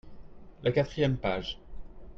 [0.63, 1.59] la quatrième page.